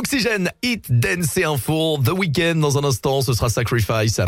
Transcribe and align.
Oxygène, 0.00 0.50
Hit, 0.62 0.86
Dance 0.88 1.36
et 1.36 1.44
Info. 1.44 1.98
The 2.02 2.12
Weekend 2.12 2.58
dans 2.58 2.78
un 2.78 2.84
instant, 2.84 3.20
ce 3.20 3.34
sera 3.34 3.50
Sacrifice. 3.50 4.18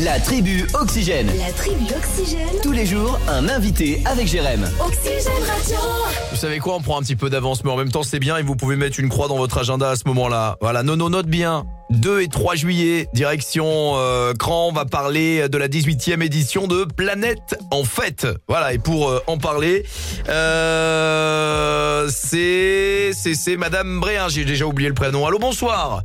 La 0.00 0.18
tribu 0.18 0.66
Oxygène. 0.72 1.26
La 1.38 1.52
tribu 1.52 1.84
Oxygène. 1.94 2.48
Tous 2.62 2.72
les 2.72 2.86
jours, 2.86 3.20
un 3.28 3.46
invité 3.46 4.00
avec 4.06 4.26
Jérém. 4.26 4.66
Oxygène 4.80 5.42
Radio. 5.46 5.76
Vous 6.30 6.36
savez 6.38 6.60
quoi, 6.60 6.76
on 6.76 6.80
prend 6.80 6.98
un 6.98 7.02
petit 7.02 7.14
peu 7.14 7.28
d'avance, 7.28 7.62
mais 7.62 7.70
en 7.70 7.76
même 7.76 7.90
temps 7.90 8.02
c'est 8.02 8.18
bien 8.18 8.38
et 8.38 8.42
vous 8.42 8.56
pouvez 8.56 8.76
mettre 8.76 8.98
une 8.98 9.10
croix 9.10 9.28
dans 9.28 9.36
votre 9.36 9.58
agenda 9.58 9.90
à 9.90 9.96
ce 9.96 10.04
moment-là. 10.06 10.56
Voilà, 10.62 10.82
Nono 10.82 11.10
note 11.10 11.26
bien. 11.26 11.66
2 11.90 12.22
et 12.22 12.28
3 12.28 12.54
juillet, 12.54 13.06
direction 13.12 13.66
euh, 13.96 14.32
Cran, 14.32 14.68
on 14.68 14.72
va 14.72 14.86
parler 14.86 15.46
de 15.50 15.58
la 15.58 15.68
18e 15.68 16.22
édition 16.22 16.66
de 16.66 16.84
Planète 16.84 17.58
en 17.70 17.84
fête. 17.84 18.26
Voilà, 18.48 18.72
et 18.72 18.78
pour 18.78 19.10
euh, 19.10 19.20
en 19.26 19.36
parler, 19.36 19.84
euh, 20.30 22.08
c'est 22.10 23.10
c'est 23.12 23.34
c'est 23.34 23.58
Madame 23.58 24.00
Bréin, 24.00 24.28
j'ai 24.30 24.46
déjà 24.46 24.64
oublié 24.64 24.88
le 24.88 24.94
prénom. 24.94 25.26
Allô, 25.26 25.38
bonsoir. 25.38 26.02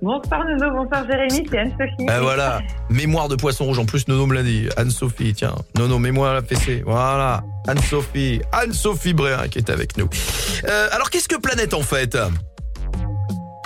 Bonsoir 0.00 0.44
Nono, 0.44 0.70
bonsoir 0.76 1.04
Jérémy, 1.10 1.48
c'est 1.50 1.58
Anne-Sophie. 1.58 2.06
Ben 2.06 2.20
voilà, 2.20 2.60
mémoire 2.88 3.28
de 3.28 3.34
poisson 3.34 3.64
rouge. 3.64 3.80
En 3.80 3.84
plus, 3.84 4.06
Nono 4.06 4.26
me 4.26 4.34
l'a 4.34 4.44
dit. 4.44 4.68
Anne-Sophie, 4.76 5.34
tiens. 5.34 5.56
Nono, 5.76 5.98
mets-moi 5.98 6.32
la 6.34 6.42
fessée. 6.42 6.82
Voilà. 6.86 7.42
Anne-Sophie. 7.66 8.40
Anne-Sophie 8.52 9.12
Bréin 9.12 9.48
qui 9.48 9.58
est 9.58 9.70
avec 9.70 9.96
nous. 9.96 10.08
Euh, 10.68 10.88
alors, 10.92 11.10
qu'est-ce 11.10 11.28
que 11.28 11.40
Planète 11.40 11.74
en 11.74 11.82
fait? 11.82 12.16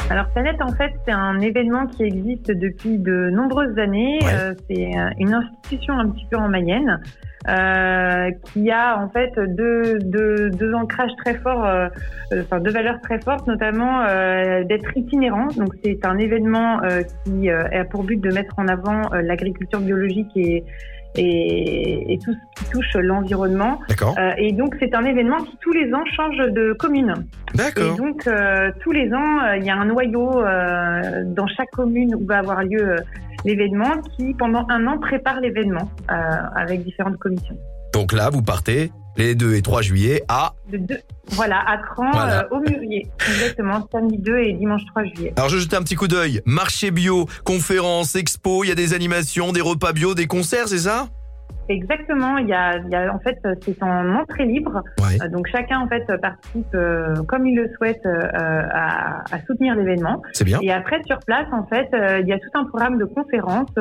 Alors 0.08 0.26
Planète, 0.30 0.60
en 0.60 0.72
fait, 0.74 0.92
c'est 1.06 1.12
un 1.12 1.38
événement 1.40 1.86
qui 1.86 2.02
existe 2.02 2.50
depuis 2.50 2.98
de 2.98 3.30
nombreuses 3.30 3.78
années. 3.78 4.18
Ouais. 4.22 4.32
Euh, 4.32 4.54
c'est 4.70 4.96
euh, 4.96 5.10
une 5.18 5.34
institution 5.34 5.98
un 5.98 6.08
petit 6.08 6.26
peu 6.30 6.38
en 6.38 6.48
Mayenne 6.48 6.98
euh, 7.48 8.30
qui 8.46 8.70
a 8.70 8.98
en 8.98 9.08
fait 9.08 9.32
deux, 9.36 9.98
deux, 9.98 10.50
deux 10.50 10.74
ancrages 10.74 11.10
très 11.24 11.34
forts, 11.34 11.64
euh, 11.66 11.88
enfin 12.40 12.60
deux 12.60 12.70
valeurs 12.70 13.00
très 13.02 13.20
fortes, 13.20 13.46
notamment 13.46 14.02
euh, 14.02 14.64
d'être 14.64 14.96
itinérant. 14.96 15.48
Donc 15.56 15.74
c'est 15.84 16.04
un 16.04 16.18
événement 16.18 16.80
qui 17.24 17.50
a 17.50 17.84
pour 17.84 18.04
but 18.04 18.20
de 18.20 18.32
mettre 18.32 18.58
en 18.58 18.68
avant 18.68 19.02
l'agriculture 19.12 19.80
biologique 19.80 20.30
et, 20.36 20.64
et, 21.16 22.14
et 22.14 22.18
tout 22.18 22.32
ce 22.32 22.64
qui 22.64 22.70
touche 22.70 22.94
l'environnement. 22.94 23.80
D'accord. 23.88 24.14
Euh, 24.18 24.32
et 24.38 24.52
donc 24.52 24.76
c'est 24.80 24.94
un 24.94 25.04
événement 25.04 25.38
qui 25.38 25.56
tous 25.60 25.72
les 25.72 25.92
ans 25.92 26.04
change 26.16 26.36
de 26.36 26.72
commune. 26.72 27.14
Et 27.54 27.56
D'accord. 27.58 27.96
donc, 27.96 28.26
euh, 28.26 28.70
tous 28.82 28.92
les 28.92 29.12
ans, 29.12 29.40
euh, 29.44 29.56
il 29.58 29.64
y 29.64 29.70
a 29.70 29.76
un 29.76 29.84
noyau 29.84 30.40
euh, 30.42 31.22
dans 31.26 31.46
chaque 31.46 31.70
commune 31.72 32.14
où 32.14 32.24
va 32.26 32.38
avoir 32.38 32.62
lieu 32.62 32.96
l'événement 33.44 34.00
qui, 34.16 34.34
pendant 34.34 34.64
un 34.70 34.86
an, 34.86 34.98
prépare 34.98 35.40
l'événement 35.40 35.90
avec 36.08 36.84
différentes 36.84 37.18
commissions. 37.18 37.56
Donc 37.92 38.12
là, 38.12 38.30
vous 38.30 38.42
partez 38.42 38.90
les 39.16 39.34
2 39.34 39.54
et 39.56 39.62
3 39.62 39.82
juillet 39.82 40.22
à... 40.28 40.54
De 40.70 40.78
deux, 40.78 40.98
voilà, 41.32 41.58
à 41.68 41.76
Cran, 41.76 42.10
Voilà. 42.12 42.44
euh, 42.44 42.56
au 42.56 42.60
Mûrier. 42.60 43.06
Exactement, 43.28 43.86
samedi 43.92 44.16
2 44.18 44.38
et 44.38 44.52
dimanche 44.54 44.82
3 44.86 45.04
juillet. 45.04 45.34
Alors, 45.36 45.50
je 45.50 45.58
jette 45.58 45.74
un 45.74 45.82
petit 45.82 45.96
coup 45.96 46.08
d'œil. 46.08 46.40
Marché 46.46 46.90
bio, 46.90 47.26
conférences, 47.44 48.14
expo, 48.14 48.64
il 48.64 48.68
y 48.68 48.72
a 48.72 48.74
des 48.74 48.94
animations, 48.94 49.52
des 49.52 49.60
repas 49.60 49.92
bio, 49.92 50.14
des 50.14 50.26
concerts, 50.26 50.68
c'est 50.68 50.78
ça? 50.78 51.08
Exactement, 51.72 52.36
il 52.38 52.48
y 52.48 52.52
a, 52.52 52.78
il 52.78 52.90
y 52.90 52.94
a 52.94 53.12
en 53.14 53.18
fait, 53.18 53.38
c'est 53.64 53.82
en 53.82 54.14
entrée 54.14 54.44
libre. 54.44 54.82
Ouais. 54.98 55.16
Euh, 55.22 55.28
Donc 55.28 55.46
chacun 55.48 55.78
en 55.80 55.88
fait 55.88 56.04
participe 56.20 56.74
euh, 56.74 57.14
comme 57.28 57.46
il 57.46 57.56
le 57.56 57.68
souhaite 57.76 58.04
euh, 58.04 58.20
à, 58.34 59.24
à 59.34 59.40
soutenir 59.46 59.74
l'événement. 59.74 60.22
C'est 60.32 60.44
bien. 60.44 60.58
Et 60.62 60.70
après, 60.72 61.00
sur 61.06 61.18
place, 61.20 61.46
en 61.52 61.64
fait, 61.66 61.88
euh, 61.94 62.20
il 62.20 62.28
y 62.28 62.32
a 62.32 62.38
tout 62.38 62.50
un 62.54 62.64
programme 62.64 62.98
de 62.98 63.04
conférences 63.04 63.74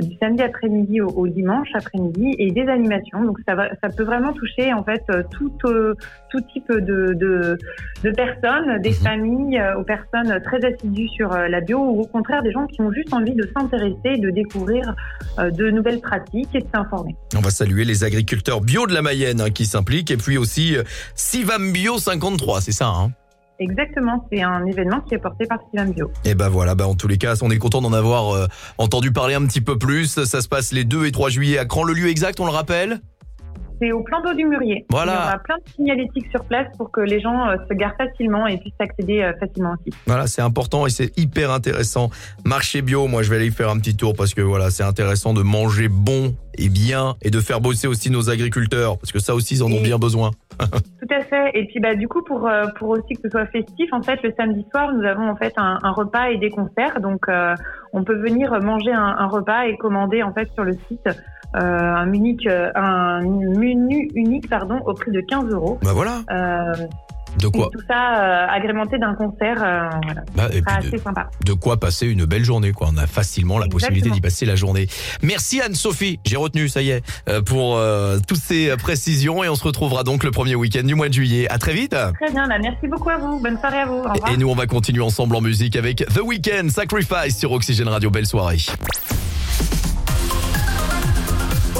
du 0.00 0.14
samedi 0.20 0.42
après-midi 0.42 1.00
au, 1.00 1.08
au 1.08 1.26
dimanche 1.26 1.68
après-midi 1.74 2.34
et 2.38 2.52
des 2.52 2.68
animations. 2.68 3.22
Donc, 3.24 3.38
ça, 3.48 3.54
va, 3.56 3.68
ça 3.82 3.88
peut 3.94 4.04
vraiment 4.04 4.32
toucher 4.32 4.72
en 4.72 4.84
fait 4.84 5.02
tout, 5.32 5.52
tout 5.60 6.40
type 6.52 6.70
de, 6.70 7.14
de, 7.14 7.58
de 8.04 8.10
personnes, 8.12 8.78
des 8.80 8.90
Mhm. 8.90 8.94
familles, 9.08 9.62
aux 9.78 9.82
personnes 9.82 10.40
très 10.42 10.64
assidues 10.64 11.08
sur 11.08 11.30
la 11.30 11.60
bio 11.60 11.78
ou 11.78 12.00
au 12.02 12.06
contraire 12.06 12.42
des 12.42 12.52
gens 12.52 12.66
qui 12.66 12.80
ont 12.80 12.92
juste 12.92 13.12
envie 13.12 13.34
de 13.34 13.48
s'intéresser, 13.56 14.18
de 14.18 14.30
découvrir 14.30 14.94
de 15.38 15.70
nouvelles 15.70 16.00
pratiques 16.00 16.54
et 16.54 16.60
de 16.60 16.66
s'informer. 16.74 17.07
On 17.36 17.40
va 17.40 17.50
saluer 17.50 17.84
les 17.84 18.04
agriculteurs 18.04 18.60
bio 18.60 18.86
de 18.86 18.94
la 18.94 19.02
Mayenne 19.02 19.40
hein, 19.40 19.50
qui 19.50 19.66
s'impliquent 19.66 20.10
et 20.10 20.16
puis 20.16 20.38
aussi 20.38 20.76
euh, 20.76 20.82
Sivam 21.14 21.72
Bio 21.72 21.98
53, 21.98 22.60
c'est 22.60 22.72
ça 22.72 22.88
hein? 22.88 23.12
Exactement, 23.60 24.24
c'est 24.30 24.40
un 24.40 24.64
événement 24.66 25.00
qui 25.00 25.14
est 25.14 25.18
porté 25.18 25.44
par 25.46 25.58
Sylvain 25.68 25.90
Bio. 25.90 26.12
Et 26.24 26.36
ben 26.36 26.48
voilà, 26.48 26.76
bah 26.76 26.86
en 26.86 26.94
tous 26.94 27.08
les 27.08 27.18
cas, 27.18 27.34
on 27.42 27.50
est 27.50 27.58
content 27.58 27.80
d'en 27.80 27.92
avoir 27.92 28.32
euh, 28.32 28.46
entendu 28.78 29.10
parler 29.10 29.34
un 29.34 29.44
petit 29.46 29.60
peu 29.60 29.76
plus. 29.76 30.24
Ça 30.24 30.40
se 30.40 30.46
passe 30.46 30.72
les 30.72 30.84
2 30.84 31.06
et 31.06 31.12
3 31.12 31.28
juillet 31.28 31.58
à 31.58 31.64
Cran. 31.64 31.82
Le 31.82 31.92
lieu 31.92 32.08
exact, 32.08 32.38
on 32.38 32.44
le 32.44 32.52
rappelle? 32.52 33.00
C'est 33.80 33.92
au 33.92 34.02
plan 34.02 34.20
d'eau 34.22 34.34
du 34.34 34.44
Mûrier. 34.44 34.84
Voilà. 34.90 35.12
Il 35.12 35.14
y 35.16 35.28
aura 35.28 35.38
plein 35.38 35.56
de 35.56 35.70
signalétiques 35.74 36.26
sur 36.30 36.44
place 36.44 36.66
pour 36.76 36.90
que 36.90 37.00
les 37.00 37.20
gens 37.20 37.48
euh, 37.48 37.56
se 37.68 37.74
garent 37.74 37.96
facilement 37.96 38.46
et 38.46 38.58
puissent 38.58 38.72
accéder 38.80 39.22
euh, 39.22 39.32
facilement 39.38 39.74
aussi. 39.80 39.94
Voilà, 40.06 40.26
c'est 40.26 40.42
important 40.42 40.86
et 40.86 40.90
c'est 40.90 41.16
hyper 41.18 41.50
intéressant. 41.50 42.10
Marché 42.44 42.82
bio, 42.82 43.06
moi 43.06 43.22
je 43.22 43.30
vais 43.30 43.36
aller 43.36 43.46
y 43.48 43.50
faire 43.52 43.70
un 43.70 43.78
petit 43.78 43.96
tour 43.96 44.14
parce 44.16 44.34
que 44.34 44.40
voilà, 44.42 44.70
c'est 44.70 44.82
intéressant 44.84 45.32
de 45.34 45.42
manger 45.42 45.88
bon 45.88 46.34
et 46.56 46.68
bien 46.68 47.14
et 47.22 47.30
de 47.30 47.40
faire 47.40 47.60
bosser 47.60 47.86
aussi 47.86 48.10
nos 48.10 48.30
agriculteurs 48.30 48.98
parce 48.98 49.12
que 49.12 49.20
ça 49.20 49.34
aussi 49.34 49.54
ils 49.54 49.62
en 49.62 49.66
ont 49.70 49.76
Et- 49.78 49.82
bien 49.82 49.98
besoin. 49.98 50.30
Tout 50.58 51.14
à 51.14 51.20
fait. 51.20 51.50
Et 51.54 51.66
puis 51.66 51.78
bah 51.78 51.94
du 51.94 52.08
coup 52.08 52.22
pour 52.24 52.48
euh, 52.48 52.66
pour 52.80 52.88
aussi 52.88 53.14
que 53.14 53.20
ce 53.22 53.28
soit 53.30 53.46
festif, 53.46 53.92
en 53.92 54.02
fait 54.02 54.20
le 54.24 54.32
samedi 54.36 54.66
soir 54.72 54.92
nous 54.92 55.04
avons 55.06 55.30
en 55.30 55.36
fait 55.36 55.52
un, 55.56 55.78
un 55.84 55.92
repas 55.92 56.30
et 56.30 56.38
des 56.38 56.50
concerts. 56.50 57.00
Donc 57.00 57.28
euh, 57.28 57.54
on 57.92 58.02
peut 58.02 58.16
venir 58.18 58.50
manger 58.60 58.92
un, 58.92 59.14
un 59.18 59.26
repas 59.28 59.66
et 59.66 59.76
commander 59.76 60.24
en 60.24 60.32
fait 60.34 60.48
sur 60.54 60.64
le 60.64 60.72
site 60.88 61.08
euh, 61.56 61.58
un 61.60 62.12
unique 62.12 62.46
euh, 62.46 62.70
un 62.74 63.20
menu 63.22 64.10
unique 64.14 64.48
pardon 64.48 64.80
au 64.86 64.94
prix 64.94 65.10
de 65.12 65.20
15 65.20 65.46
euros. 65.52 65.78
Bah 65.82 65.92
voilà, 65.94 66.20
Euh, 66.30 66.72
de 67.38 67.46
et 67.46 67.50
quoi 67.50 67.68
tout 67.70 67.80
ça 67.86 68.16
euh, 68.22 68.46
agrémenté 68.48 68.98
d'un 68.98 69.14
concert. 69.14 69.62
euh, 69.62 69.88
voilà, 70.02 70.22
bah, 70.34 70.46
et 70.50 70.62
puis 70.62 70.74
de, 70.82 70.88
assez 70.88 70.98
sympa. 70.98 71.28
de 71.44 71.52
quoi 71.52 71.76
passer 71.78 72.06
une 72.06 72.24
belle 72.24 72.42
journée 72.44 72.72
quoi. 72.72 72.88
On 72.92 72.96
a 72.96 73.06
facilement 73.06 73.58
la 73.58 73.66
possibilité 73.68 74.08
d'y 74.10 74.20
passer 74.22 74.46
la 74.46 74.56
journée. 74.56 74.86
Merci 75.22 75.60
Anne-Sophie, 75.60 76.20
j'ai 76.24 76.36
retenu 76.36 76.68
ça 76.68 76.80
y 76.80 76.90
est 76.90 77.02
pour 77.44 77.76
euh, 77.76 78.18
toutes 78.26 78.38
ces 78.40 78.74
précisions 78.78 79.44
et 79.44 79.48
on 79.50 79.54
se 79.56 79.64
retrouvera 79.64 80.04
donc 80.04 80.24
le 80.24 80.30
premier 80.30 80.54
week-end 80.54 80.84
du 80.84 80.94
mois 80.94 81.08
de 81.08 81.14
juillet. 81.14 81.46
À 81.50 81.58
très 81.58 81.74
vite. 81.74 81.94
Très 82.20 82.32
bien. 82.32 82.48
Bah, 82.48 82.56
merci 82.60 82.88
beaucoup 82.88 83.10
à 83.10 83.18
vous. 83.18 83.38
Bonne 83.40 83.58
soirée 83.58 83.80
à 83.80 83.86
vous. 83.86 83.98
Au 83.98 84.12
revoir. 84.12 84.32
Et 84.32 84.36
nous, 84.38 84.48
on 84.48 84.54
va 84.54 84.66
continuer 84.66 85.02
ensemble 85.02 85.36
en 85.36 85.42
musique 85.42 85.76
avec 85.76 85.98
The 86.06 86.20
Weeknd, 86.24 86.70
Sacrifice 86.70 87.38
sur 87.38 87.52
Oxygène 87.52 87.88
Radio. 87.88 88.10
Belle 88.10 88.26
soirée. 88.26 88.56